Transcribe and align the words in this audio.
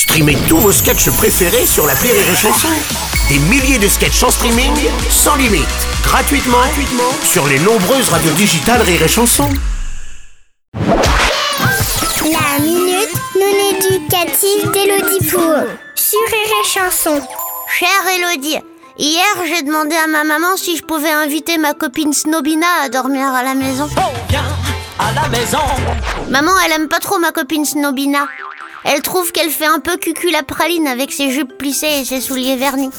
Streamez 0.00 0.38
tous 0.48 0.56
vos 0.56 0.72
sketchs 0.72 1.10
préférés 1.10 1.66
sur 1.66 1.86
la 1.86 1.92
Rire 1.92 2.14
et 2.14 2.34
Chanson. 2.34 2.68
Des 3.28 3.38
milliers 3.38 3.78
de 3.78 3.86
sketchs 3.86 4.22
en 4.22 4.30
streaming, 4.30 4.72
sans 5.10 5.36
limite, 5.36 5.68
gratuitement, 6.02 6.56
gratuitement 6.56 7.12
sur 7.22 7.46
les 7.46 7.58
nombreuses 7.58 8.08
radios 8.08 8.32
digitales 8.32 8.80
Rire 8.80 9.02
et 9.02 9.08
Chanson. 9.08 9.46
La 10.72 12.62
minute 12.62 13.12
non 13.38 13.76
éducative 13.76 14.70
d'Elodie 14.72 15.28
Pour 15.30 15.68
sur 15.94 16.20
Rire 16.32 16.54
et 16.64 16.66
Chanson. 16.66 17.20
Chère 17.78 18.08
Elodie, 18.16 18.56
hier 18.96 19.22
j'ai 19.46 19.62
demandé 19.62 19.96
à 19.96 20.06
ma 20.06 20.24
maman 20.24 20.56
si 20.56 20.78
je 20.78 20.82
pouvais 20.82 21.12
inviter 21.12 21.58
ma 21.58 21.74
copine 21.74 22.14
Snobina 22.14 22.66
à 22.84 22.88
dormir 22.88 23.26
à 23.26 23.42
la 23.42 23.54
maison. 23.54 23.86
à 24.98 25.12
la 25.12 25.28
maison. 25.28 25.58
Maman, 26.30 26.52
elle 26.64 26.72
aime 26.72 26.88
pas 26.88 27.00
trop 27.00 27.18
ma 27.18 27.32
copine 27.32 27.66
Snobina. 27.66 28.26
Elle 28.84 29.02
trouve 29.02 29.30
qu'elle 29.32 29.50
fait 29.50 29.66
un 29.66 29.80
peu 29.80 29.96
cucul 29.96 30.32
la 30.32 30.42
praline 30.42 30.86
avec 30.86 31.12
ses 31.12 31.30
jupes 31.30 31.56
plissées 31.58 32.00
et 32.00 32.04
ses 32.04 32.20
souliers 32.20 32.56
vernis. 32.56 32.90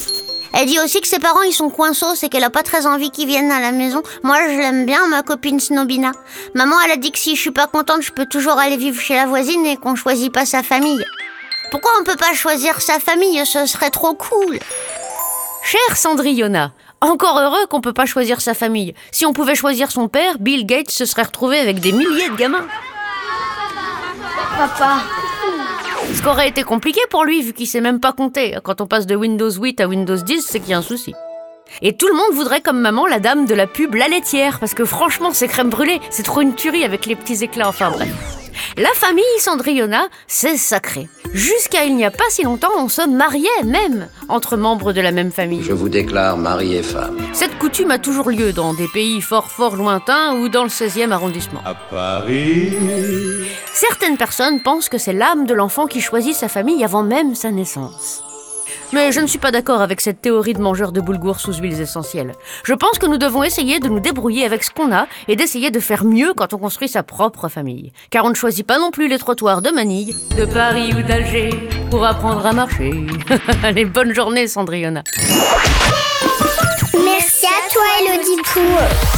Elle 0.54 0.68
dit 0.68 0.80
aussi 0.80 1.00
que 1.02 1.08
ses 1.08 1.20
parents 1.20 1.42
ils 1.44 1.54
sont 1.54 1.70
coinsos 1.70 2.24
et 2.24 2.30
qu'elle 2.30 2.44
a 2.44 2.50
pas 2.50 2.64
très 2.64 2.86
envie 2.86 3.10
qu'ils 3.10 3.28
viennent 3.28 3.52
à 3.52 3.62
la 3.62 3.72
maison. 3.72 4.04
Moi 4.24 4.38
je 4.50 4.58
l'aime 4.58 4.86
bien 4.86 5.08
ma 5.08 5.24
copine 5.24 5.60
Snobina. 5.60 6.12
Maman 6.56 6.76
elle 6.86 6.92
a 6.92 6.98
dit 6.98 7.12
que 7.12 7.20
si 7.20 7.36
je 7.36 7.42
suis 7.42 7.52
pas 7.52 7.68
contente 7.68 8.02
je 8.02 8.12
peux 8.12 8.26
toujours 8.26 8.60
aller 8.60 8.78
vivre 8.78 9.00
chez 9.00 9.16
la 9.16 9.26
voisine 9.26 9.66
et 9.66 9.78
qu'on 9.78 9.96
choisit 9.96 10.32
pas 10.32 10.46
sa 10.46 10.62
famille. 10.62 11.04
Pourquoi 11.72 11.92
on 12.00 12.04
peut 12.04 12.18
pas 12.18 12.34
choisir 12.34 12.82
sa 12.82 13.00
famille? 13.00 13.46
Ce 13.46 13.66
serait 13.66 13.92
trop 13.92 14.14
cool. 14.14 14.60
Chère 15.64 15.96
Cendrillona, 15.96 16.74
encore 17.00 17.40
heureux 17.40 17.66
qu'on 17.70 17.82
peut 17.82 17.94
pas 17.94 18.06
choisir 18.06 18.42
sa 18.42 18.54
famille. 18.54 18.94
Si 19.12 19.26
on 19.26 19.32
pouvait 19.32 19.56
choisir 19.56 19.90
son 19.90 20.10
père, 20.10 20.38
Bill 20.38 20.66
Gates 20.66 20.92
se 20.92 21.06
serait 21.06 21.24
retrouvé 21.24 21.60
avec 21.60 21.80
des 21.80 21.94
milliers 21.94 22.30
de 22.30 22.36
gamins. 22.36 22.68
Papa. 24.58 24.98
Ce 26.14 26.22
qu'aurait 26.22 26.50
été 26.50 26.64
compliqué 26.64 27.00
pour 27.10 27.24
lui 27.24 27.42
vu 27.42 27.54
qu'il 27.54 27.68
sait 27.68 27.82
même 27.82 28.00
pas 28.00 28.12
compter. 28.12 28.58
Quand 28.64 28.82
on 28.82 28.88
passe 28.88 29.08
de 29.08 29.16
Windows 29.16 29.52
8 29.52 29.82
à 29.82 29.88
Windows 29.88 30.18
10, 30.18 30.46
c'est 30.46 30.60
qu'il 30.60 30.72
y 30.72 30.74
a 30.74 30.78
un 30.78 30.82
souci. 30.82 31.14
Et 31.82 31.96
tout 31.96 32.08
le 32.08 32.14
monde 32.14 32.34
voudrait 32.34 32.62
comme 32.62 32.80
maman 32.80 33.08
la 33.08 33.20
dame 33.20 33.46
de 33.46 33.56
la 33.56 33.68
pub 33.68 33.96
La 33.96 34.08
laitière, 34.08 34.60
parce 34.60 34.74
que 34.74 34.84
franchement, 34.84 35.30
c'est 35.32 35.48
crème 35.48 35.70
brûlée, 35.70 36.02
c'est 36.10 36.24
trop 36.24 36.42
une 36.42 36.56
tuerie 36.56 36.84
avec 36.84 37.06
les 37.06 37.16
petits 37.16 37.44
éclats, 37.44 37.70
enfin 37.70 37.92
bref. 37.92 38.41
La 38.78 38.90
famille 38.96 39.24
Cendrillona, 39.40 40.08
c'est 40.28 40.56
sacré. 40.56 41.10
Jusqu'à 41.34 41.84
il 41.84 41.96
n'y 41.96 42.06
a 42.06 42.12
pas 42.12 42.24
si 42.30 42.44
longtemps, 42.44 42.72
on 42.78 42.88
se 42.88 43.06
mariait 43.06 43.64
même 43.66 44.08
entre 44.30 44.56
membres 44.56 44.94
de 44.94 45.02
la 45.02 45.12
même 45.12 45.32
famille. 45.32 45.62
Je 45.64 45.74
vous 45.74 45.90
déclare 45.90 46.38
mari 46.38 46.76
et 46.76 46.84
femme. 46.84 47.18
Cette 47.34 47.58
coutume 47.58 47.92
a 47.92 48.00
toujours 48.00 48.30
lieu 48.30 48.54
dans 48.54 48.74
des 48.74 48.88
pays 48.88 49.22
fort 49.22 49.52
fort 49.52 49.76
lointains 49.76 50.36
ou 50.38 50.48
dans 50.48 50.64
le 50.64 50.70
16e 50.70 51.12
arrondissement. 51.12 51.62
À 51.66 51.76
Paris. 51.76 52.72
Certaines 53.74 54.18
personnes 54.18 54.62
pensent 54.62 54.90
que 54.90 54.98
c'est 54.98 55.14
l'âme 55.14 55.46
de 55.46 55.54
l'enfant 55.54 55.88
qui 55.88 56.00
choisit 56.00 56.34
sa 56.36 56.48
famille 56.48 56.84
avant 56.84 57.04
même 57.04 57.36
sa 57.36 57.52
naissance. 57.52 58.24
Mais 58.94 59.12
je 59.12 59.20
ne 59.20 59.28
suis 59.28 59.40
pas 59.40 59.52
d'accord 59.52 59.82
avec 59.82 60.02
cette 60.02 60.22
théorie 60.22 60.54
de 60.54 60.62
mangeur 60.62 60.92
de 60.92 61.02
boulgour 61.02 61.40
sous 61.40 61.54
huiles 61.54 61.80
essentielles. 61.80 62.34
Je 62.64 62.74
pense 62.74 63.00
que 63.00 63.06
nous 63.06 63.18
devons 63.18 63.44
essayer 63.44 63.80
de 63.80 63.88
nous 63.88 64.00
débrouiller 64.00 64.46
avec 64.46 64.64
ce 64.64 64.72
qu'on 64.72 64.94
a 64.94 65.08
et 65.28 65.36
d'essayer 65.36 65.72
de 65.72 65.80
faire 65.80 66.04
mieux 66.04 66.34
quand 66.36 66.54
on 66.54 66.58
construit 66.58 66.90
sa 66.90 67.04
propre 67.04 67.48
famille. 67.48 67.92
Car 68.10 68.26
on 68.26 68.30
ne 68.30 68.36
choisit 68.36 68.66
pas 68.66 68.80
non 68.80 68.92
plus 68.92 69.08
les 69.08 69.18
trottoirs 69.18 69.62
de 69.62 69.70
Manille, 69.70 70.16
de 70.38 70.46
Paris 70.46 70.94
ou 70.98 71.02
d'Alger 71.02 71.50
pour 71.90 72.06
apprendre 72.06 72.46
à 72.46 72.54
marcher. 72.54 73.06
Allez, 73.64 73.86
bonne 73.86 74.14
journée, 74.14 74.48
Cendrillona. 74.48 75.04
Merci 77.04 77.46
à 77.46 77.72
toi 77.72 77.84
Elodie 78.00 78.42
Pour. 78.54 79.11